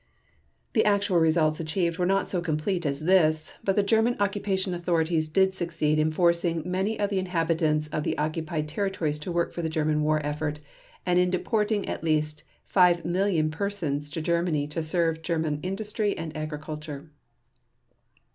[0.73, 5.27] The actual results achieved were not so complete as this, but the German occupation authorities
[5.27, 9.61] did succeed in forcing many of the inhabitants of the occupied territories to work for
[9.61, 10.59] the German war effort,
[11.05, 12.43] and in deporting at least
[12.73, 17.11] 5,000,000 persons to Germany to serve German industry and agriculture.